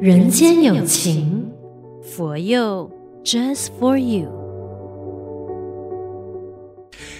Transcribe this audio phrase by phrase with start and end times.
[0.00, 1.46] 人间有情，
[2.02, 2.90] 佛佑
[3.22, 4.30] Just for you。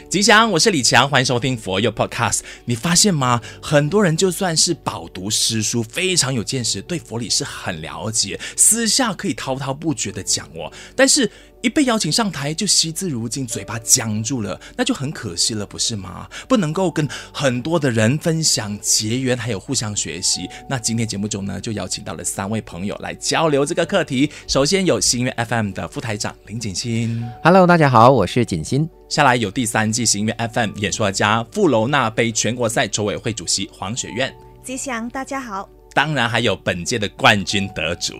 [0.08, 2.40] 吉祥，我是李强，欢迎收听佛佑 Podcast。
[2.64, 3.42] 你发现吗？
[3.60, 10.72] 很多人就算是饱读诗书，非常有见识，对佛理是很了解，私下可以滔滔不绝的讲哦。
[10.96, 11.30] 但是，
[11.62, 16.28] 一被邀请上台，就惜字如金，嘴巴僵住了，那就很可惜了，不是吗？
[16.48, 20.48] 不能够跟很多的人分享结缘，还有互相学习。
[20.68, 24.30] 那今天节目中呢，就邀请到了三位朋友来交流这个课题。
[24.46, 28.88] 首先有新月 FM 的副台长林锦欣，Hello，大家好，我是锦欣。
[29.08, 35.79] 下来有第三季新月 FM 演说家富楼那杯全国赛筹委会主席黄雪苑，吉祥，大家好。
[35.92, 38.14] 当然还有本届的冠军得主，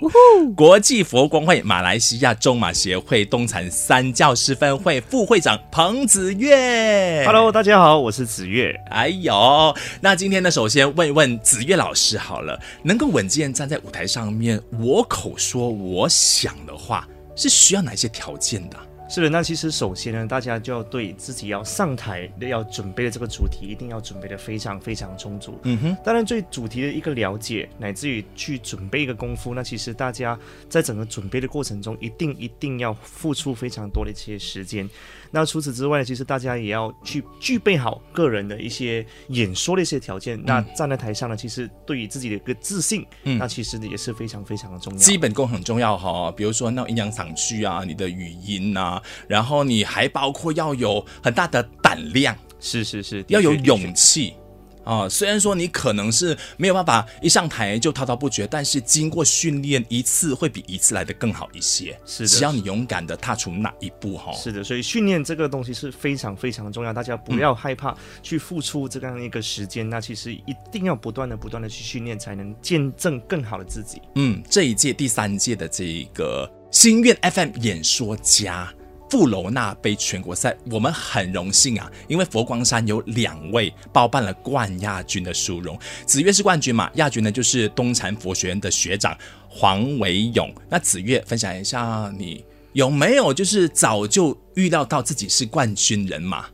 [0.57, 7.25] 国际佛光会马来西亚中马协会东禅三教师分会副会长彭子月。
[7.25, 8.75] Hello，大家好，我是子月。
[8.91, 18.77] 哎呦，那今天呢，首先问一问子月老师好了，能够稳健站在舞台上面，我口说我想的话，是需要哪些条件的？
[19.11, 25.59] 是的，那其实首先呢，大家就要对自己要上台要准备的这个主题，一定要准备的非常非常充足。
[25.65, 34.89] 嗯哼，当然对主题的一个了解，乃至于去准备一个功夫，那其实大家在整个准备的过程中，一定一定要付出非常多的一些时间。
[35.31, 40.39] 那除此之外，其实大家也要去具备好个人的一些演说的一些条件。
[40.39, 44.99] 嗯、那站在台上呢，其实对于自己的一个自信，嗯，那其实也是非常非常的重要。
[44.99, 54.35] 基本功很重要哈，比如说那种阴阳嗓去啊，你的语音啊，然后你还包括要有很大的胆量，是是是，要有勇气。
[54.91, 61.97] 啊、哦，虽然说你可能是没有办法一上台就滔滔不绝，但是经过训练，一次会比一次来的更好一些。
[62.05, 64.33] 是的，只要你勇敢的踏出那一步哈。
[64.33, 69.87] 是的，所以训练这个东西是非常非常重要，大家不要害怕去付出这样一个时间。
[69.87, 74.03] 嗯、那其实一定要不断的不断的去训练，才能见证更好的自己。
[74.17, 78.75] 嗯，这一届第三届的这一个心愿 FM 演说家。
[79.11, 85.77] 富楼那杯全国赛，我们很荣幸啊，因为佛光山有两位包办了冠亚军的殊荣。
[86.07, 89.17] 子越是冠军嘛，亚军呢就是东禅佛学院的学长
[89.49, 90.55] 黄维勇。
[90.69, 96.47] 那子越分享一下，你有没有就是早就预料到自己是冠军人嘛？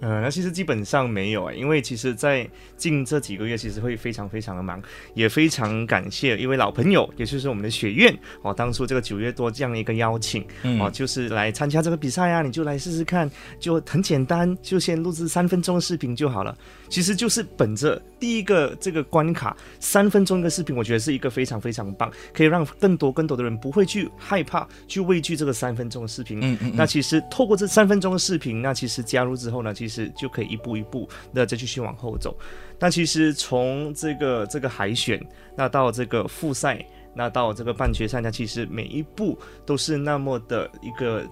[0.00, 4.80] 呃，那其实基本上没有啊，因为其实，在近这几个月，其实会非常非常的忙，
[5.14, 16.56] 也非常感谢一位老朋友，也就是我们的雪院哦，当初这个九月多这样的一个邀请，嗯、哦，就是来参加这个比赛啊，你就来试试看，就很简单，就先录制三分钟的视频就好了。
[16.88, 26.38] 其实就是本着第一个这个关卡，三分钟一个视频，我觉得是一个非常非常棒，可以让更多更多的人不会去害怕，去畏惧这个三分钟的视频。
[26.40, 26.72] 嗯，嗯嗯。
[26.76, 32.36] 那其实透过这三分钟的视频，那其实加入之后呢，其实其实就可以一步一步那再继续往后走。
[32.78, 35.24] 那其实从这个这个海选，
[35.56, 41.24] 那到这个复赛，那到这个半决赛，那其实每一步都是那么的一个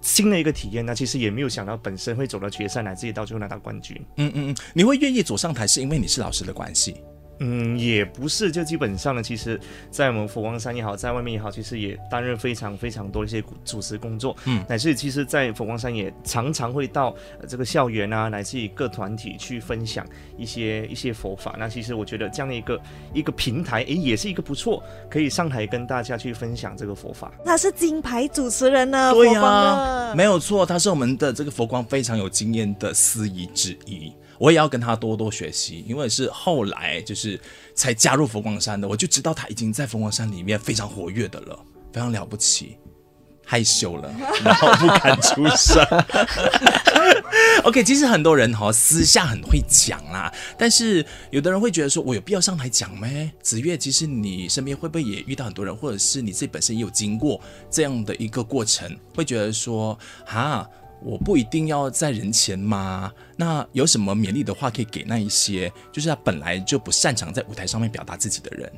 [0.00, 0.84] 新的一个体验。
[0.84, 3.96] 那其实也没有想到本身会走到决赛，乃至于到最后拿到冠军。
[4.16, 6.96] 嗯嗯嗯，你会愿意走上台，是因为你是老师的关系？
[7.42, 9.58] 嗯，也不是，就基本上呢，其实，
[9.90, 17.14] 在我们佛光山也好，在外面也好，其实也担任非常非常多的一些主持工作，嗯，乃至于其实，在佛光山也常常会到
[17.48, 20.06] 这个校园啊，乃至于各团体去分享
[20.36, 21.56] 一些一些佛法。
[21.58, 22.80] 那其实我觉得这样的一个
[23.14, 27.32] 一个平台，诶，也是一个不错，可以上台跟大家去分享这个佛法。
[27.42, 34.12] 他是金牌主持人呢，对呀、啊，没有错，他是我们的这个佛光非常有经验的司仪之一。
[34.40, 37.38] 我也要跟他多多学习，因为是后来就是
[37.74, 41.58] 才加入佛光山的，我就知道他已经在佛光山里面非常活跃的了，
[41.92, 42.78] 非常了不起，
[43.44, 44.10] 害羞了，
[44.42, 45.84] 然后不敢出声。
[47.64, 53.06] OK，其实很多人哈私下很会讲啦，但是有的人会觉得说，我有必要上台讲吗？
[53.42, 57.38] 子岳，其实你身边会不会也遇到很多人，或者是你自己本身也有经过
[57.70, 60.66] 这样的一个过程，会觉得说，哈。
[61.02, 63.12] 我不一定要在人前吗？
[63.36, 68.70] 那有什么勉励的话可以给那一些，就是他本来就不擅长在舞台上面表达自己的人？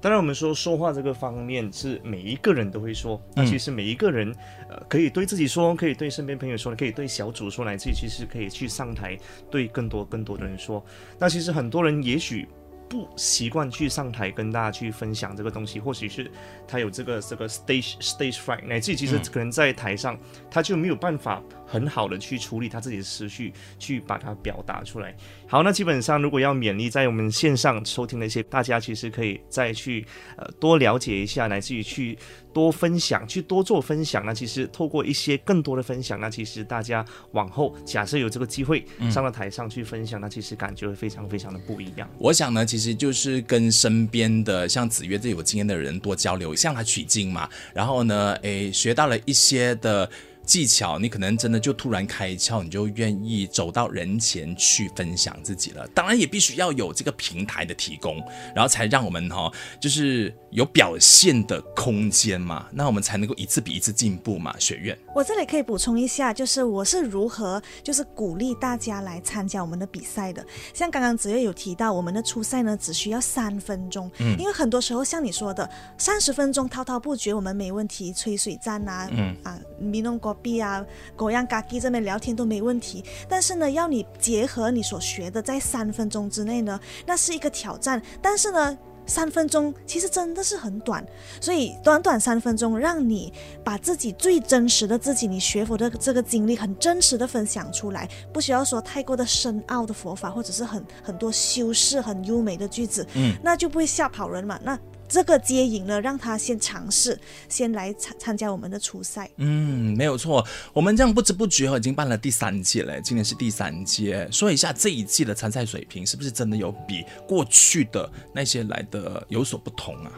[0.00, 4.32] 当然，我们说说话这个方面是每一个人都会说，那其实每一个人，
[4.70, 9.18] 呃，可以对自己说，可以对身边朋友说，可以对小组说，来自己其实可以去上台
[9.50, 10.84] 对更多更多的人说。
[11.18, 12.46] 那其实很多人也许。
[12.88, 16.30] 不习惯去上台跟大家去分享这个东西，或许是
[16.66, 20.18] 他有这个这个 stage stage fright，乃至于其实可能在台上
[20.50, 25.14] 他就没有办法很好的去处理他自己的思绪，去把它表达出来。
[25.46, 30.06] 好，那基本上如果要勉励在我们线上收听的一些大家，其实可以再去
[30.36, 32.18] 呃多了解一下，乃至于去
[32.52, 34.24] 多分享，去多做分享。
[34.24, 42.08] 那其实透过一些更多的分享，那其实大家往后假设有这个机会上到台上去分享，嗯、那其实感觉会非常非常的不一样。
[42.18, 47.48] 我想呢，其实就是跟身边的像子曰这有经验的人多交流，向他取经嘛。
[47.74, 50.08] 然后呢，诶，学到了一些的。
[50.48, 55.86] 技巧，你可能真的就突然开窍，你就愿意走到人前去分享自己了。
[55.88, 58.16] 当然，也必须要有这个平台的提供，
[58.54, 64.58] 然后才让我们哈，就是有表现的空间嘛，那我们才能够一次比一次进步嘛。
[64.58, 70.42] 学院，我这里可以补充一下，就是我是如何就是鼓励大家来参加我们的比赛的。
[70.72, 75.68] 像刚刚子月有提到，我们的初赛呢只需要三分钟，嗯，因为很多时候像你说的，
[75.98, 80.37] 三十分钟滔滔不绝，我们没问题，吹水战啊，嗯啊，咪弄过。
[80.42, 80.84] B 啊，
[81.16, 88.00] 狗样嘎叽这边聊天都没问题，但是呢，要你结合你所学的，在三分钟之内呢，那是一个挑战。
[88.20, 88.76] 但是呢，
[89.06, 91.04] 三分钟其实真的是很短，
[91.40, 93.32] 所以短短三分钟，让你
[93.64, 104.60] 把自己最真实的自己，你学佛的这个经历，很真实的分享出来，不需要说太过的深奥的佛法，或者是很很多修饰很优美的句子，嗯，那就不会吓跑人嘛。
[104.62, 107.18] 那这个接引呢，让他先尝试，
[107.48, 109.30] 先来参参加我们的初赛。
[109.36, 110.46] 嗯，没有错。
[110.72, 114.28] 我们这样不知不觉已经办了第三届了，今年是第三届。
[114.30, 120.12] 说一下这一季的参赛水平，是不是真的有比过去的那些来的有所不同啊？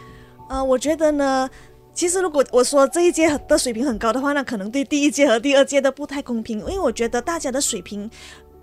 [0.48, 1.48] 呃，我觉得呢，
[1.94, 8.10] 其实如果我说这一届的水平很高的话，那可能对第一届和第二届都不太公平，因为我觉得大家的水平。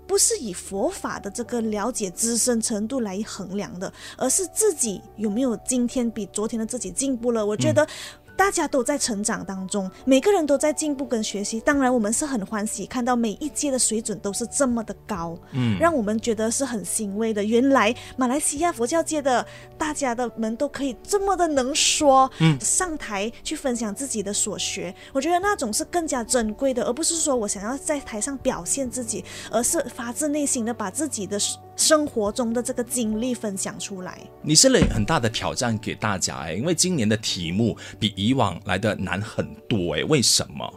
[0.08, 7.46] 不是以佛法的这个了解资深程度来衡量的，而是自己有没有今天比昨天的自己进步了。
[7.46, 7.86] 我觉得。
[8.38, 11.58] 大家都在成长当中，每个人都在进步跟学习。
[11.58, 17.42] 当然，我们是很欢喜看到每一届的水准都是这么的高，嗯，让我们觉得是很欣慰的。
[17.42, 19.44] 原来马来西亚佛教界的
[19.76, 31.36] 大家的们都可以这么的能说，嗯，上台去分享自己的所学，我觉得那种是更加珍贵的，而不是说我想要在台上表现自己，而是发自内心的把自己的。
[31.78, 40.74] 生活中的这个经历分享出来，你是了很大的挑战给大家哎，因为今年的题目比以以往来的难很多诶，为什么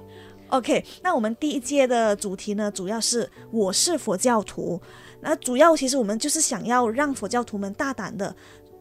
[0.50, 4.82] ？OK，那我们第一届的主题呢，主要是我是佛教徒，
[5.20, 8.34] 那主要其实我们就是想要让佛教徒们大胆的。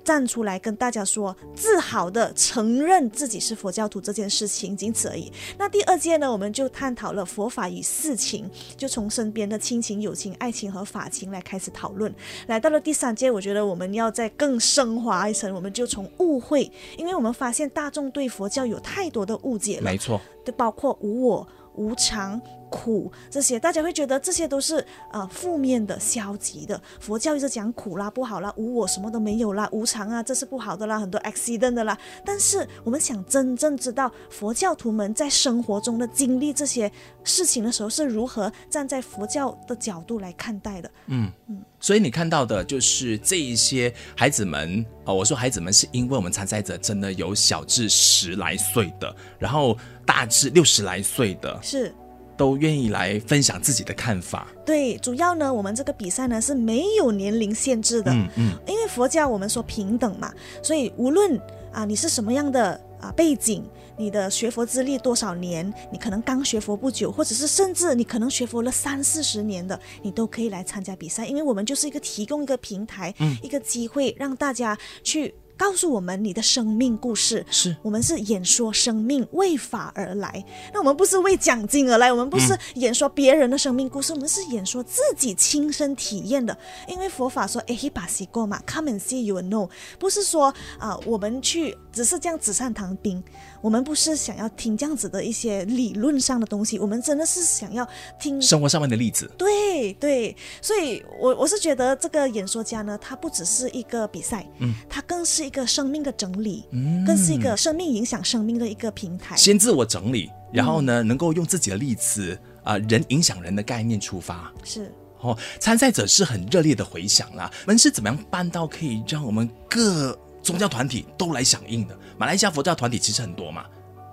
[0.04, 5.30] 站出来跟大家说，自豪地承认自己是佛教徒这件事情，仅此而已。
[5.58, 12.12] 那第二届呢，我们就探讨了佛法与事情，就从身边的亲情、友情、爱情和法情来开始讨论。
[12.46, 22.40] 来到了第三届，我觉得我们要再更升华一层，我们就从误会，因为我们发现大众对佛教有太多的误解了，没错，对包括无我、无常。
[22.70, 26.80] 苦这些，大家会觉得这些都是呃负面的、消极的。
[26.98, 31.98] 佛教一直讲苦啦、不好啦、无我什么都没有啦、无常啊，这是不好的啦，很多 accident 的啦。
[32.24, 36.90] 但是我们想真正知道佛教徒们在生活中的经历这些
[37.24, 40.90] 事情的时候是如何站在佛教的角度来看待的。
[41.06, 49.76] 嗯嗯，所以你看到的就是这一些孩子们哦，我说孩子们是因为我们参赛者真的有小至十来岁的，然后
[50.06, 51.92] 大至六十来岁的，是。
[52.40, 54.46] 都愿意来分享自己的看法。
[54.64, 58.10] 对，主要呢，我们这个比赛呢是没有年龄限制的。
[58.10, 60.32] 嗯嗯，因为佛教我们说平等嘛，
[60.62, 61.38] 所以无论
[61.70, 63.62] 啊你是什么样的啊背景，
[63.98, 75.34] 你的学佛资历多少年，你可能刚学佛不久，或者是甚至你可能学佛了三四十年的，你都可以来参加比赛，因为我们就是一个提供一个平台，嗯，一个机会让大家去。
[75.60, 80.42] 告诉我们你的生命故事，是我们是演说生命为法而来。
[80.72, 86.56] 那我们不是为奖金而来，我们不是演说别人的生命故事，嗯、我们是演说自己亲身体验的。
[86.88, 90.46] 因为佛法说 “ehi pasiko 嘛，come and see you know”，不是说
[90.78, 93.22] 啊、呃，我们去只是这样纸上谈兵。
[93.60, 97.86] 我们不是想要听这样子的一些理论上的东西，我们真的是想要
[98.18, 99.30] 听生活上面的例子。
[99.36, 109.36] 对对，所以我我是觉得这个演说家呢，他不只是一个比赛，嗯，他更是一个生命的整理，嗯，更是一个生命影响生命的一个平台。
[109.36, 114.52] 先自我整理，然后呢，嗯、能够用自己的例子啊、呃，人影响人的概念出发。
[114.62, 117.50] 是哦，参赛者是很热烈的回响啦。
[117.66, 121.98] 我们是怎么样办到可以让我们各宗教团体都来响应的？
[122.16, 123.64] 马来西亚佛教团体其实很多嘛，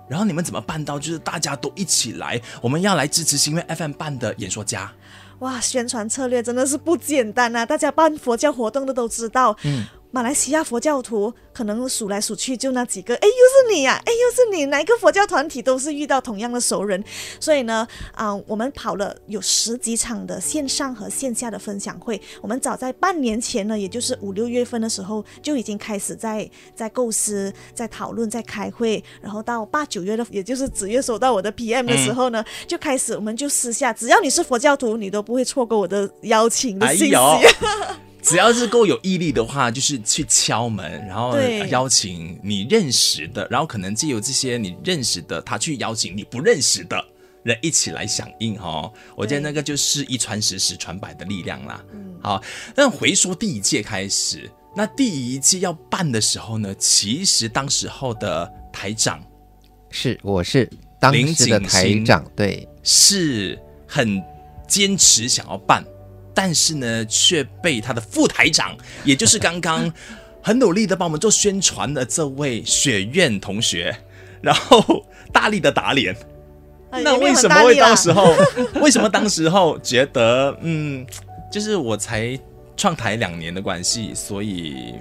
[0.08, 0.98] 然后你们怎么办到？
[0.98, 4.92] 就是大家都一起来，我们要来支持新月 FM 办的演说家。
[5.38, 7.64] 哇，宣传策略真的是不简单啊！
[7.64, 13.32] 大家办佛教活动的都知道，嗯，马来西亚佛教徒可能数来数去就那几个，哎，又
[13.70, 17.02] 是你呀、啊，哎，又是你，哪一个佛教团体都是遇到同样的熟人，
[17.38, 37.14] 所以呢，啊、呃，我们跑了有十几场的线上和线下的分享会，我们早在半年前呢，也就是五六月份的时候就已经开始在在构思、在讨论、在开会，然后到八九月的，也就是子月收到我的 PM 的时候呢，嗯、就开始我们就私下，只要你是佛教徒，你都不会错过我的邀请的信息。
[37.14, 41.38] 哎只要是够有毅力的话，就是去敲门，然后
[41.70, 47.02] 邀请你认识的，然后可能借由这些你认识的，他去邀请你不认识的
[47.44, 48.90] 人一起来响应哈。
[49.16, 51.82] 我觉得那个就是一传十，十传百的力量啦。
[52.20, 52.42] 好，
[52.74, 59.22] 那回说第一届开始，那第一届要办的时候呢，其实当时候的台长
[59.90, 60.68] 是我是
[61.00, 64.22] 当时的台长，对，是很
[64.66, 65.84] 坚持想要办。
[66.40, 69.92] 但是呢，却被他的副台长，也就是刚刚
[70.40, 73.92] 很努力的帮我们做宣传的这位雪院同学，
[74.40, 76.16] 然后大力的打脸。
[76.92, 78.36] 那为什么会到时候？
[78.80, 81.04] 为什么当时候觉得，嗯，
[81.50, 82.38] 就是我才
[82.76, 84.94] 创台两年的关系，所以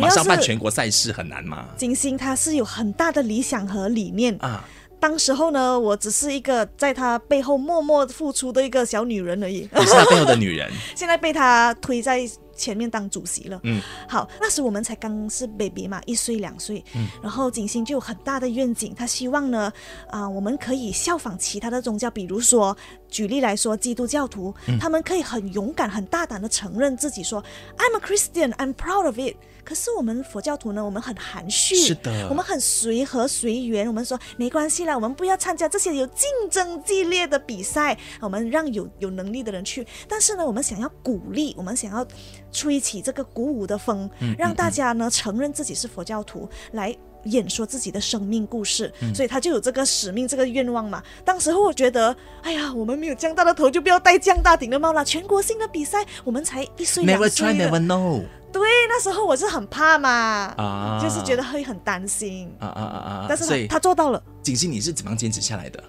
[0.00, 1.66] 马上办全国赛事很难吗？
[1.76, 4.64] 金星他是有很大的理想和理念啊。
[5.00, 9.68] 当时候呢，我只是一个在他背后默默付出的一个小女人而已。
[9.74, 10.70] 你是他背后的女人。
[10.96, 12.20] 现在被他推在
[12.58, 13.58] 前面当主席了。
[13.62, 16.84] 嗯，好，那时我们才刚是 baby 嘛，一岁两岁。
[16.94, 19.72] 嗯，然后景星就有很大的愿景，他希望呢，
[20.10, 22.76] 啊、呃，我们可以效仿其他的宗教，比如说，
[23.08, 27.42] 举例来说，基督教徒，嗯、他们可以很勇敢、很大胆的承认自己说
[27.78, 29.36] ，I'm a Christian, I'm proud of it。
[29.64, 33.86] 可是我们佛教徒呢，我们很含蓄，是的，我们很随和随缘。
[33.86, 39.86] 我们说没关系啦，我们不要参加这些有竞争激烈的比赛，我们让有有能力的人去。
[40.08, 42.06] 但是呢，我们想要鼓励，我们想要
[42.50, 48.92] 吹起这个鼓舞的风，让大家呢承认自己是佛教徒，来演说自己的生命故事。
[49.14, 51.02] 所以他就有这个使命，这个愿望嘛。
[51.24, 55.04] 当时候我觉得，哎呀，我们没有降大的头，就不要戴降大顶的帽了。
[55.04, 57.46] 全国性的比赛，我们才一岁两岁。
[57.46, 58.24] Never try, never know.
[58.50, 60.08] 对，那时候我是很怕嘛，
[60.56, 63.26] 啊，就是觉得会很担心，啊啊啊啊！
[63.28, 64.22] 但是他，他做到了。
[64.42, 65.84] 景星，你是怎么样坚持下来的？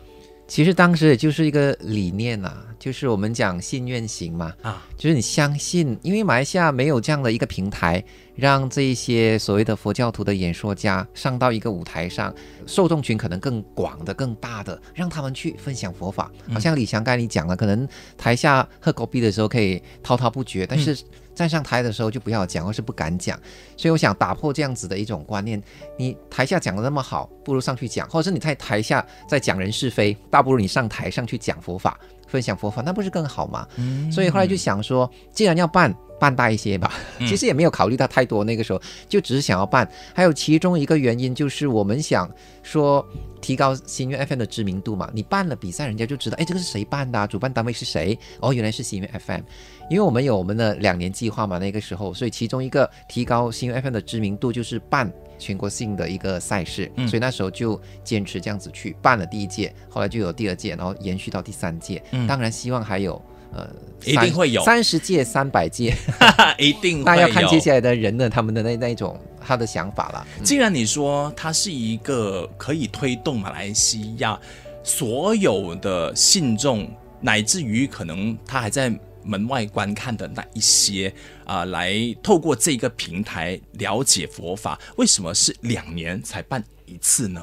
[0.50, 8.04] 其实当时也就是一个理念啊，就是我们讲信愿行嘛，啊，就是你相信，因为马来西亚没有这样的一个平台，
[8.36, 12.34] 让这一些所谓的佛教徒的演说家上到一个舞台上，
[12.66, 16.32] 受众群可能更广的、更大的，让他们去分享佛法。
[16.52, 17.88] 好像李翔刚才你讲了，可能
[18.18, 20.98] 台下喝狗逼的时候可以滔滔不绝，但是。
[21.40, 23.40] 站上台的时候就不要讲，或是不敢讲，
[23.78, 25.62] 所以我想打破这样子的一种观念。
[25.98, 33.66] 你台下讲的那么好，不如上去讲，或者是你在台下在讲人是非，大不如你上台上去讲佛法，分享佛法，那不是更好吗？
[33.78, 36.94] 嗯，所以后来就想说，既然要办，办大一些吧。
[37.20, 39.90] 其实也没有考虑到太多，那个时候就只是想要办。
[40.14, 42.30] 还有其中一个原因就是我们想
[42.62, 43.06] 说
[43.42, 45.10] 提高新月 FM 的知名度嘛。
[45.14, 47.26] 你办了比赛，人家就知道，哎，这个是谁办的啊？
[47.26, 48.18] 主办单位是谁？
[48.42, 49.42] 哦，原来是新月 FM。
[49.90, 62.04] 因为我们有我们的两年计划嘛，那个时候，所以其中一个提高新月 FM 的知名度就是办全国性的一个赛事，嗯、所以那时候就坚持这样子去办了第一届，后来就有第二届，然后延续到第三届。
[62.12, 63.20] 嗯、当然希望还有
[63.54, 63.70] 呃，
[64.06, 65.96] 一定会有三十届、三百届，
[66.58, 67.06] 一定 会有。
[67.06, 70.28] 那要看接下来的人呢，他们的那那种他的想法了。
[70.44, 74.40] 既然你说它是一个可以推动马来西亚
[74.84, 76.90] 所有的信众，
[77.22, 78.94] 乃至于可能他还在。
[79.22, 81.14] 门外观看的那一些
[81.46, 87.42] 啊、呃，来透过这个平台了解佛法，为什么是两年才办一次呢？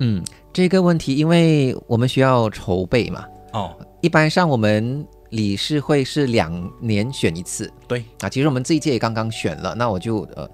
[0.00, 3.26] 嗯，这个问题，因为我们需要筹备嘛。
[3.52, 7.72] 哦，一般上我们理事会是两年选一次。
[7.88, 10.48] 对啊，其实我们这一届也刚刚选了，那我就呃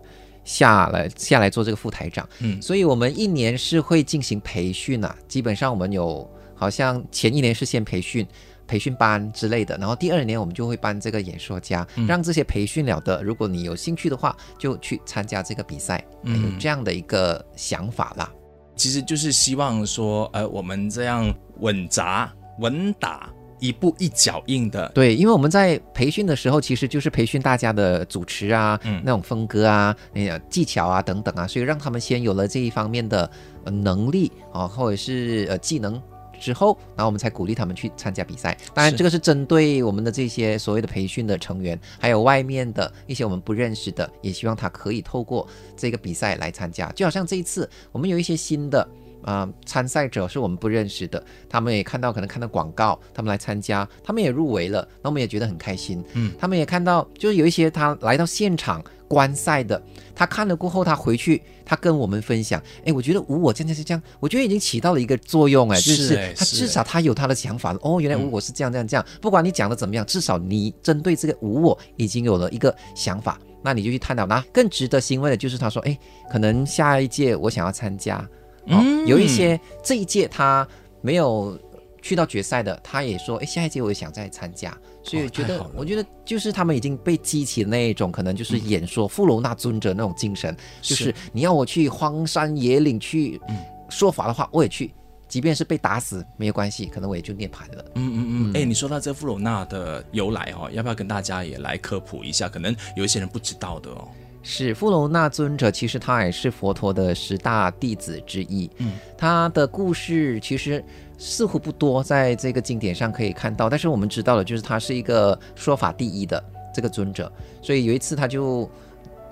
[0.44, 2.28] 下来下来做这个副台长。
[2.38, 8.26] 嗯，所以我们一年是会进行培训啊，基本上我们有好像前一年是先培训。
[8.68, 18.28] 培训班之类的，然后第二年我们就会办这个演说家，嗯、让这些培训了的，如果你有兴趣的话，就去参加这个比赛，嗯、有这样的一个想法啦。
[18.74, 22.28] 其实就是希望说，呃，我们这样稳扎
[22.58, 24.88] 稳打，一步一脚印的。
[24.94, 33.30] 对，因为我们在培训的时候，其实就是培训大家的主持啊，嗯、那种风格啊，那个技巧啊等等啊，所以让他们先有了这一方面的
[33.64, 36.00] 能力啊，或者是呃技能。
[36.38, 38.54] 之后，然后我们才鼓励他们去参加比赛。
[38.74, 46.92] 当然，这个是针对我们的这些所谓的培训的成员，还有外面的一些我们不认识的，也希望他可以透过这个比赛来参加。
[46.92, 48.86] 就好像这一次，我们有一些新的
[49.26, 56.02] 啊、呃、参赛者是我们不认识的，他们也看到可能看到广告，他们来参加，他们也入围了，那我们也觉得很开心。
[56.14, 59.82] 嗯，他们也看到，就是有一些他来到现场观赛的，
[60.14, 67.78] 他看了过后，他回去，他跟我们分享，哎，我觉得无我这样是这样，我觉得已经起到了一个作用，哎，就是他至少他有他的想法了。
[67.82, 73.38] 哦，原来无我是这样这样这样，不管你讲的怎么样，至少你针对这个无我已经有了一个想法。
[73.62, 74.24] 那你就去探讨。
[74.26, 75.98] 那更值得欣慰的就是，他说：“哎，
[76.30, 78.24] 可能下一届我想要参加。
[78.68, 80.66] 哦，有一些这一届他
[81.00, 81.58] 没有
[82.02, 84.76] 去到决赛的，他也说：哎，下一届我也想再参加。
[85.02, 93.40] 所以觉得，我觉得就是他们已经被激起的那一种，可能就是演说富楼那尊者那种精神，就是你要我去荒山野岭去
[93.88, 94.92] 说法的话，我也去。”
[95.28, 97.84] 即便是被打死没有关系，可能我也就涅槃了。
[97.96, 98.50] 嗯嗯嗯。
[98.50, 102.48] 哎、嗯欸，你说到这富罗那的由来哈、哦，要不要跟大家也来科普一下？
[102.48, 104.06] 可能有一些人不知道的哦。
[104.48, 108.70] 是富楼那尊者，其实他也是佛陀的十大弟子之一。
[108.76, 110.82] 嗯，他的故事其实
[111.18, 113.68] 似乎不多，在这个经典上可以看到。
[113.68, 116.40] 但是我们知道的就是他是一个说法第一的
[116.72, 117.30] 这个尊者。
[117.60, 118.70] 所以有一次他就。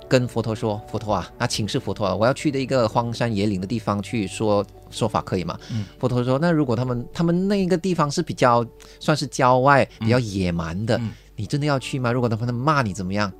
[0.07, 8.63] 跟佛陀说：“佛陀啊，那请示佛陀啊，我要去的一个荒山野岭的地方去说说法，可以吗？”嗯、佛陀说：“那如果他们他们那个地方是比较
[8.99, 12.11] 算是郊外、比较野蛮的，嗯、你真的要去吗？
[12.11, 13.33] 如果他们骂你怎么样？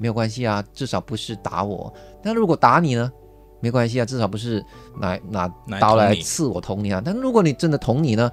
[0.00, 1.92] 没有关系啊，至少不是打我。
[2.20, 3.12] 但如果打你呢？
[3.60, 4.64] 没关系啊，至少不是
[4.98, 7.00] 拿拿刀来刺我捅你啊。
[7.04, 8.32] 但如果你真的捅你呢？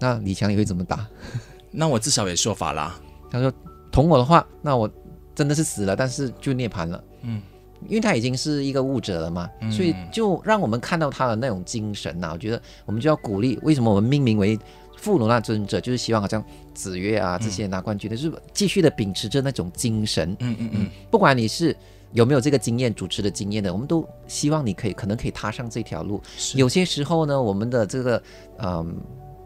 [0.00, 1.06] 那李强你会怎么打？
[1.70, 2.98] 那我至少也说法啦。
[3.30, 3.52] 他说
[3.90, 4.88] 捅我的话，那我。”
[5.34, 7.02] 真的是死了，但是就涅槃了。
[7.22, 7.40] 嗯，
[7.88, 12.30] 因为他已经是一个悟者了嘛，嗯、所以就让我们看到他的那种精神呐、啊。
[12.34, 13.58] 我觉得我们就要鼓励。
[13.62, 14.58] 为什么我们命名为
[15.02, 15.80] 富罗那尊者？
[15.80, 16.42] 就是希望好像
[16.72, 20.30] 子越啊这些拿冠军的，嗯、就是继续的秉持着那种精神。
[20.38, 20.86] 嗯嗯嗯。
[21.10, 21.76] 不管你是
[22.12, 26.22] 有没有这个经验主持的经验的，我们都希望你可以可能可以踏上这条路。
[26.54, 28.22] 有些时候呢，我们的这个
[28.58, 28.96] 嗯。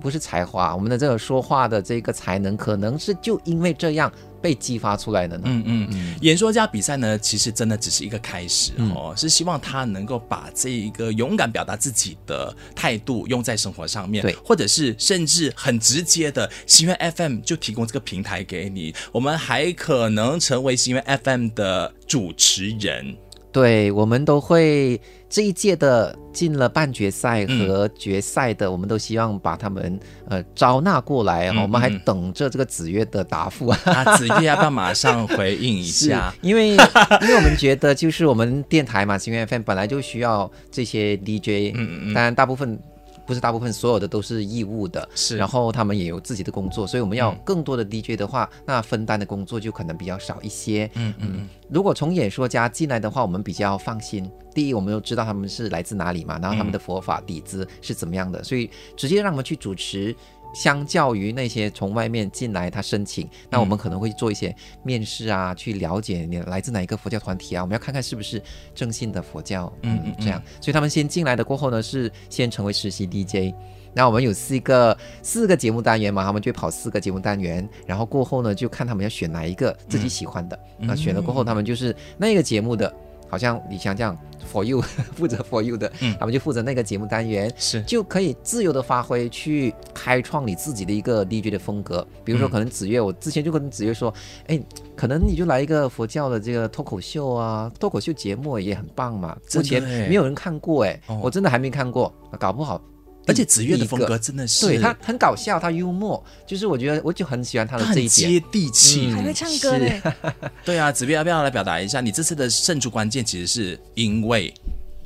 [0.07, 5.43] 不是才华，我们的这个说话的这个才能，可能是就因为这样被激发出来的呢。
[5.47, 6.15] 嗯嗯嗯。
[6.21, 23.17] 演说家比赛呢，其实真的只是一个开始哦，嗯、是希望他能够把这一个勇敢表达自己的态度用在生活上面，对，或者是甚至很直接的，心愿 FM 就提供这个平台给你，我们还可能成为心愿 FM 的主持人。
[23.57, 29.99] 对，我们都会这一届的进了半决赛和决赛的，嗯、我们都希望把他们
[30.29, 31.49] 呃招纳过来。
[31.49, 36.35] 嗯、我们还等着这个子越的答复啊，子越要不要马上回应一下？
[36.43, 42.79] 因为因为我们觉得就是我们电台嘛，心愿 FM 本来就需要这些 DJ，嗯嗯嗯，当然大部分。
[43.27, 50.91] 不是大部分所有的都是义务的，是，然后他们也有自己的工作，所以我们要更多的 DJ 的话，嗯、那分担的工作就可能比较少一些。
[50.95, 54.31] 嗯嗯，嗯，如果从演说家进来的话，我们比较放心。
[54.55, 60.15] 第一，我们都知道他们是来自哪里嘛，然后他们的佛法底子是怎么样的，嗯、所以直接让他们去主持。
[60.55, 68.43] 相较于那些从外面进来他申请，那我们可能会做一些面试啊，嗯、去了解你来自哪一个佛教团体啊，我们要看看是不是
[68.75, 70.43] 正信的佛教，嗯嗯，这样。
[70.61, 73.55] 所以他们先进来的过后呢，是先成为实习 DJ。
[73.93, 80.59] 那我们有四个四个节目单元嘛，他们就跑四个节目单元，然后过后呢，就看他们要选哪一个自己喜欢的。
[80.79, 82.95] 嗯、那选了过后，他们就是那个节目的。
[83.29, 84.17] 好像李强这样
[84.53, 84.81] ，for you
[85.17, 92.07] 负责 for you 的，嗯，他们就负责那个节目单元，是就可以自由的发挥，去开创你自己的一个 DJ 的风格。
[92.25, 94.13] 比如说，可能子越，我之前就跟子越说，
[94.47, 94.61] 哎，
[94.95, 99.37] 可能你就来一个佛教的这个脱口秀啊，脱口秀节目也很棒嘛。
[99.55, 102.81] 目前没有人看过，哎，我真的还没看过，搞不好。
[103.27, 110.01] 而且子越的风格真的是，对他很搞笑，他幽默，就是我觉得我就很喜欢他的这一点，接地气，还会唱歌嘞。
[110.65, 112.01] 对啊，子越要不要来表达一下？
[112.01, 114.55] 你这次的胜出关键其实是因为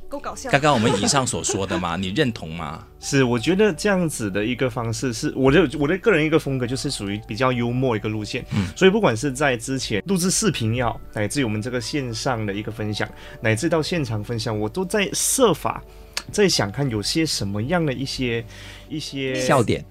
[0.07, 0.51] 够搞笑。
[0.51, 1.95] 刚刚我们以上所说的嘛？
[1.97, 2.85] 你认同吗？
[2.99, 8.45] 是，我觉得这样子的一个方式是我的我的个人一个风格，就是属于比较幽默一个路线。
[8.51, 13.09] 嗯，所以不管是在之前录制视频要，乃至于我们这个线上的一个分享，
[13.41, 15.81] 乃至到现场分享，我都在设法。
[16.31, 18.43] 再想看有些什么样的一些
[18.91, 19.83] 一些笑点，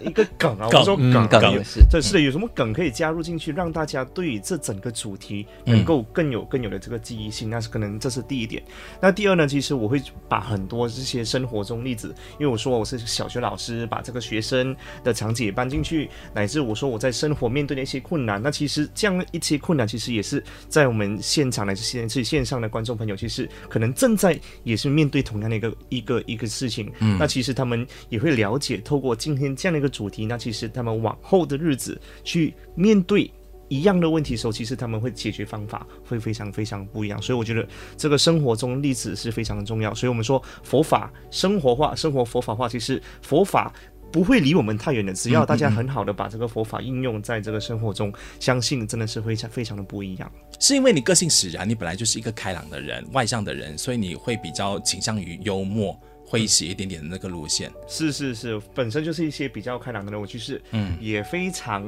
[0.00, 8.60] 一个梗啊，我说梗梗是，这是的，有什么梗可以加入进去，让大家对这整个主题能够更有更有的这个记忆性，那是可能这是第一点。
[9.00, 14.74] 那第二呢，其实我会把很多这些生活中例子，因为我说我是小学老师，把这个学生
[15.04, 26.92] 的场景也搬进去，乃至我说我在生活面对的一些困难，那其实这样一些困难，其实也是在我们现场来是线是线上的观众朋友，其实可能正在也是面对同样的一个一个一个事情。
[26.98, 28.31] 嗯，那其实他们也会。
[28.34, 33.30] 了解，透过今天这样的一个主题，那其实他们往后的日子去面对
[33.68, 37.20] 一样的问题的时候，其实他们会解决方法会非常非常不一样。
[37.22, 37.66] 所以我觉得
[37.96, 39.94] 这个生活中例子是非常的重要。
[39.94, 43.72] 所以我们说佛法生活化，生活佛法化，其实佛法。
[44.12, 50.30] 不会离我们太远的，只要大家很好的把这个佛法应用在这个生活中，相信真的是非常非常的不一样。
[50.60, 55.98] 是因为你个性使然，你本来就是一个开朗的人、外向的人，所以你会比较倾向于幽默。
[56.32, 61.84] 诙谐一点点的那个路线，是是是，本身就是一些比较开朗的人，我就是，嗯，也非常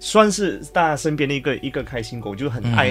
[0.00, 2.90] 算是大家身边的一个一个开心果，就很爱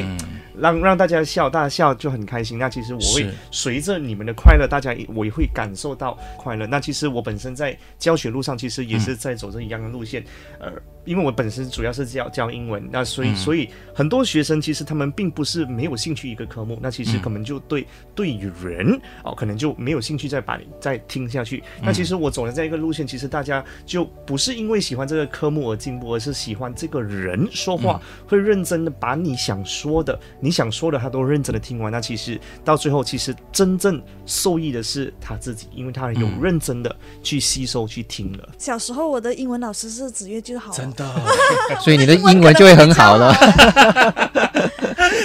[0.58, 2.58] 让、嗯、让大家笑，大家笑就很开心。
[2.58, 6.66] 那其实我会随着你们的快乐，大家我也会感受到快乐。
[6.66, 10.24] 那其实我本身在教学路上，其实也是在走这一样的路线，
[10.58, 10.72] 呃。
[11.06, 17.86] 因为我本身主要是教教英文，那所以、嗯、所以很多学生其实他们并不是没有兴趣一个科目，那其实可能就对、嗯、
[18.16, 21.64] 对于人哦，可能就没有兴趣再把你再听下去。
[21.80, 31.92] 嗯、那其实我走的这一个路线，其实大家就不是因为喜欢这个科目而进步，而是喜欢这个人说话、嗯、会认真的把你想说的、你想说的他都认真的听完。
[31.92, 38.50] 那其实到最后，其实真正受益的是他自己，因为他有认真的去吸收、去听了。
[38.58, 40.72] 小时候我的英文老师是子越就好。
[41.84, 43.34] 所以你的英文就会很好了。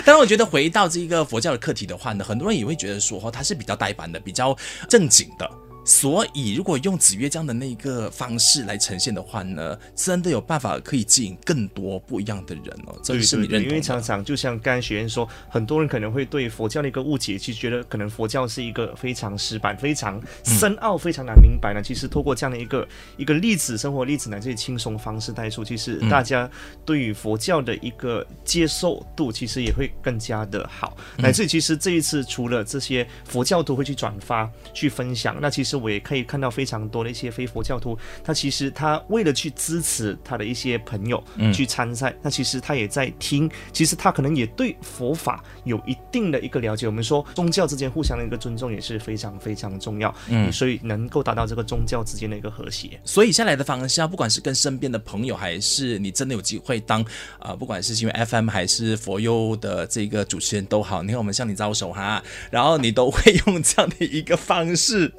[0.04, 4.56] 当然，我觉得回到这个佛教的课题的话呢，很多人也会觉得说，哦它是比较呆板的，比较
[4.88, 5.48] 正经的。
[5.88, 12.94] 所以，如果用子越这样的那个方式来呈现的话呢，真的有办法可以吸引更多不一样的人哦。
[13.02, 13.64] 这是你认同的。
[13.64, 21.80] 因为常常就像刚才学员说，很多人可能会对佛教的一个误解，其实觉得可能佛教是一个非常死板、非常深奥、非常难明白呢。
[21.82, 26.50] 其实透过这样的一个一个例子、生活例子呢这些轻松方式带出，其实大家
[26.84, 30.94] 对于佛教的一个接受度，其实也会更加的好。
[31.16, 35.77] 乃至其实这一次除了这些佛教徒会去转发、去分享，那其实。
[35.78, 46.86] 我也可以看到非常多的一些非佛教徒，他其实他为了去支持他的一些朋友去参赛，那其实他也在听，其实他可能也对佛法有一定的一个了解。
[46.86, 52.98] 我们说宗教之间互相的一个尊重也是非常非常重要，嗯，所以能够达到这个宗教之间的一个和谐。
[53.04, 57.02] 所以下来的方向，不管是跟身边的朋友，还是你真的有机会当
[57.38, 65.12] 啊、呃，不管是因为 FM 还是佛佑的这个主持人都好，你看我们向你招手哈，然后你都会用这样的一个方式。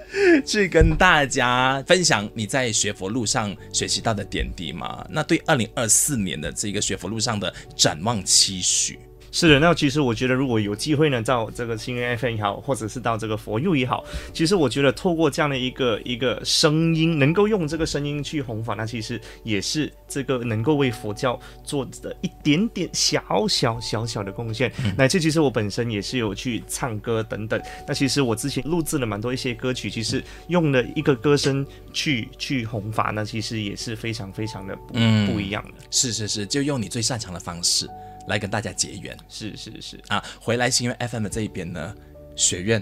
[0.49, 5.05] 去跟大家分享你在学佛路上学习到的点滴吗？
[5.07, 8.97] 那对二零二四年的这个学佛路上的展望期许。
[9.31, 24.71] 是的，那其实我觉得，如果有机会呢，到这个心愿 FM 也好，或者是到这个佛佑也好，其实我觉得透过这样的一个一个声音，能够用这个声音去弘法，那其实也是这个能够为佛教做的一点点小小小小的贡献。
[24.83, 35.85] 嗯、乃至其实我本身也是有去唱歌等等，那其实我之前录制了蛮多一些歌曲，其实用了一个歌声去去弘法，那其实也是非常非常的不、嗯、不一样的。
[35.91, 37.87] 是是是，就用你最擅长的方式。
[38.29, 39.99] 来跟大家结缘，是是是。
[40.07, 41.93] 啊，回来是因为 FM 的这一边呢，
[42.35, 42.81] 学院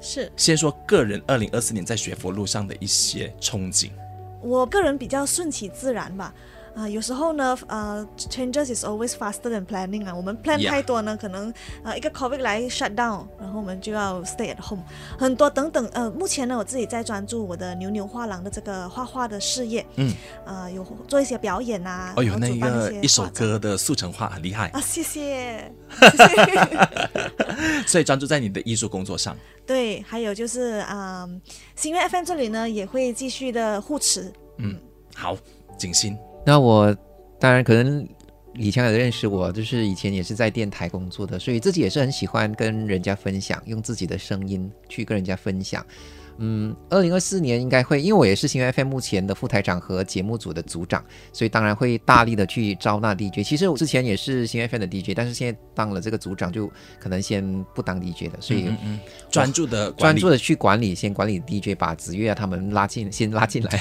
[0.00, 0.30] 是。
[0.36, 3.90] 先说个人二零二四年在学佛路上的一些憧憬，
[4.40, 6.34] 我个人比较顺其自然吧。
[6.76, 10.14] 啊、呃，有时候呢，呃，changes is always faster than planning 啊。
[10.14, 11.50] 我们 plan 太多呢.可能
[11.82, 14.82] 呃一个 COVID 来 shut down，然后我们就要 stay at home，
[15.18, 15.88] 很多等等。
[15.94, 19.86] 呃，目前呢，我自己在专注我的牛牛画廊的这个画画的事业。
[19.94, 20.12] 嗯。
[20.44, 22.12] 呃，有做一些表演啊。
[22.14, 24.68] 哦，有那个一首歌的速成画很厉害。
[24.68, 25.72] 啊，谢谢。
[27.86, 29.34] 所以专注在你的艺术工作上。
[29.66, 31.40] 对，还有就是啊、呃，
[31.74, 34.30] 心愿 FM 这里呢也会继续的护持。
[34.58, 34.78] 嗯，
[35.14, 35.34] 好，
[35.78, 36.18] 景欣。
[36.46, 36.96] 那我
[37.40, 38.08] 当然可能
[38.54, 45.84] 李强也认识我，就是以前也是在电台工作的，所以自己也是很喜欢跟人家分享，用自己的声音去跟人家分享。
[46.38, 53.42] 嗯，二零二四年应该会，因为我也是新 FM 目前的副台长和节目组的组长，所以当然会大力的去招纳 DJ。
[53.42, 63.80] 其实我之前也是新 FM 的 DJ，但是现在当了这个组长，就可能先不当 DJ 了，所以嗯，嗯，专注的专注的去管理，先管理 DJ，把子越啊他们拉进，先拉进来，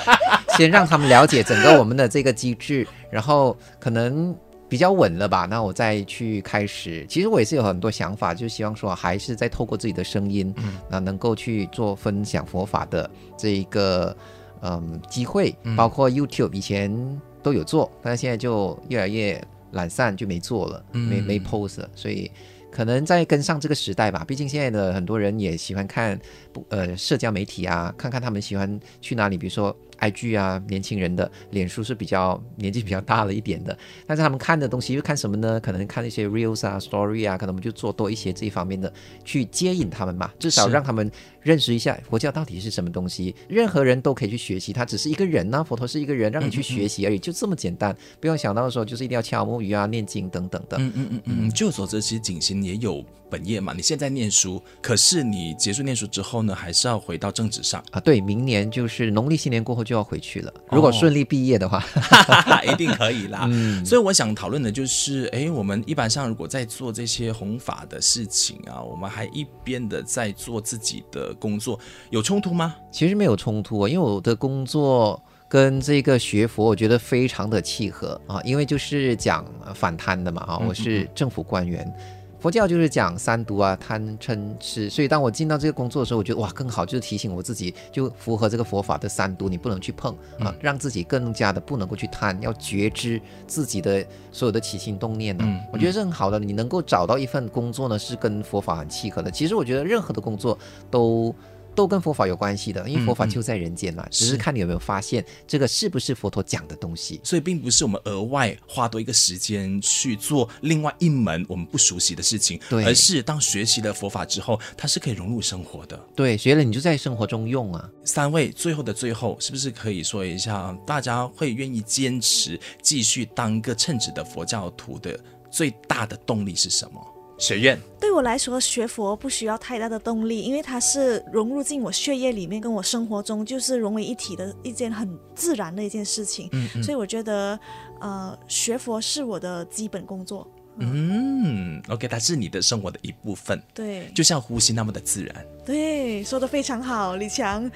[0.56, 4.36] 先让他们了解整个我们的这个机制， 然后可能。
[4.70, 5.48] 比较稳了吧？
[5.50, 7.04] 那我再去开始。
[7.08, 14.16] 其实我也是有很多想法，就希望说还是在透过自己的声音，嗯，那能够去做分享佛法的这一个
[14.62, 22.30] 嗯机会，包括 YouTube 以前都有做，但是现在就越来越懒散，就没做了，没没 post 了，所以
[22.70, 24.24] 可能在跟上这个时代吧。
[24.24, 26.16] 毕竟现在的很多人也喜欢看
[26.52, 29.76] 不呃社交媒体啊，看看他们喜欢去哪里，比如说。
[30.00, 35.60] IG 啊，年轻人的脸书是比较年纪比较大了一点的，但是他们看的东西又看什么呢？
[35.60, 38.92] 可能看一些 Reels 啊、Story 啊，可能我们就做多一些这一方面的，
[39.24, 41.10] 去接引他们嘛，至少让他们
[41.42, 43.34] 认识一下佛教到底是什么东西。
[43.48, 47.96] 任何人都可以去学习，他只是一个人呐、啊，佛陀是一个人，让你去学习而已，嗯嗯嗯就这么简单。
[48.20, 50.76] 不用想到的时候，就是一定要敲木鱼啊、念经等等的。
[50.78, 51.50] 嗯嗯嗯嗯。
[51.50, 58.00] 据我所知，其实景行也有本业嘛，你现在念书，可是你结束念书之后呢，还是要回到正职上啊？
[58.00, 60.52] 对，明年就是农历新年过后就要回去了。
[60.70, 63.46] 如果顺利毕业的话，哦、一定可以啦。
[63.50, 71.78] 嗯，所以我想讨论的就是，哎，我们一般上如果在做这些弘法的事情啊，我们还一边的在做自己的工作，
[72.10, 72.76] 有冲突吗？
[72.90, 81.92] 其实没有冲突啊，因为我的工作跟这个学佛，我觉得非常的契合啊，因为就是讲反贪的嘛啊，我是政府官员。
[82.40, 95.46] 佛教就是讲三毒啊，贪嗔痴，所以当我进到这个工作的时候，我觉得哇，更好就是提醒我自己，就符合这个佛法的三毒，你不能去碰啊，让自己更加的不能够去贪，要觉知自己的所有的起心动念呢、啊。
[95.46, 99.30] 嗯嗯、我觉得是很好的，你能够找到一份工作呢，是跟佛法很契合的。
[99.30, 100.58] 其实我觉得任何的工作
[100.90, 101.34] 都。
[101.74, 107.20] 都跟佛法有关系的，因为佛法就在人间嘛，嗯嗯、只是看你有没有发现这个是不是佛陀讲的东西。
[107.22, 115.98] 所以并不是我们额外花多一个时间去做另外一门我们不熟悉的事情，对，而是当学习了佛法之后，它是可以融入生活的。
[116.14, 117.88] 对，学了你就在生活中用啊。
[118.04, 125.18] 三位最后的最后，是不是可以说一下，大家会愿意坚持继续当个称职的佛教徒的
[125.50, 127.00] 最大的动力是什么？
[127.40, 136.48] 学院对我来说，学佛不需要太大的动力，因为它是融入进我血液里面，跟我生活中就是融为一体的一件很自然的一件事情。
[136.52, 137.58] 嗯嗯，所以我觉得，
[138.00, 140.46] 呃，学佛是我的基本工作。
[140.78, 143.60] 嗯，嗯，OK，它是你的生活的一部分。
[143.74, 145.46] 对，就像呼吸那么的自然。
[145.64, 147.70] 对，说的非常好，李强。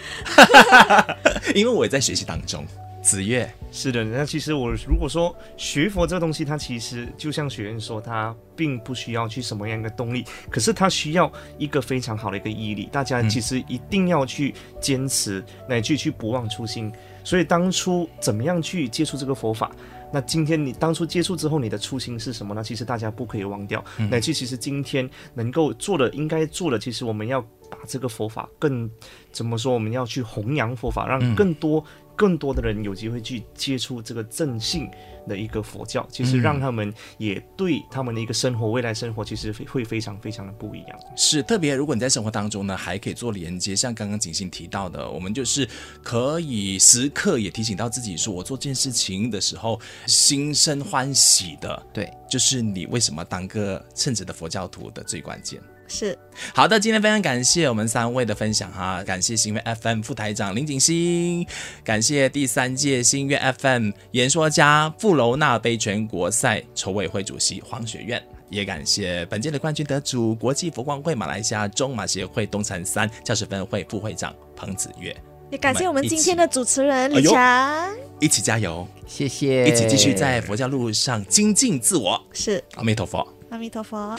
[1.55, 2.67] 因为我也在学习当中。
[3.05, 12.89] 子越是的，那其实我如果说学佛这个东西，它其实就像学院说，它并不需要去什么样的动力，可是它需要一个非常好的一个毅力。
[12.91, 16.91] 大家其实一定要去坚持，乃至去不忘初心。
[17.23, 19.71] 所以当初怎么样去接触这个佛法？
[20.13, 22.63] 那今天你当初接触之后，你的初心是什么呢？
[22.63, 23.85] 其实大家不可以忘掉。
[24.09, 28.89] 乃至其实今天能够做的，应该做的，其实我们要把这个佛法更
[29.33, 29.75] 怎么说？
[29.75, 31.85] 我们要去弘扬佛法，让更多。
[32.17, 34.89] 更多的人有机会去接触这个正信
[35.27, 40.99] 的一个佛教，其实让他们也对他们的一个生活、未来生活，其实会非常非常的不一样。
[41.17, 45.69] 是特别，如果你在生活当中呢，还可以做连接，像刚刚景星提到的，我们就是
[46.03, 55.61] 可以时刻也提醒到自己，说我做这件事情的时候，心生欢喜的，对，就是你为什么当个称职的佛教徒的最关键。
[55.95, 56.19] 是。
[56.53, 61.47] 好的，今天非常感谢我们三位的分享哈，感谢新月 FM 副台长林景行，
[61.85, 75.17] 感谢第三届新月 FM 演说家富楼那杯全国赛筹委会主席黄雪苑，也感谢本届的冠军得主国际佛光会马来西亚中马协会东禅三教师分会副会长彭子月，
[75.51, 82.63] 也感谢我们今天的主持人李强，哎，一起加油，谢谢，一起继续在佛教路上精进自我，是。
[82.75, 84.19] 阿弥陀佛，阿弥陀佛。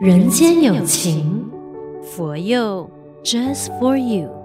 [0.00, 1.46] 人间有情，
[2.02, 2.90] 佛佑
[3.22, 4.39] Just for you。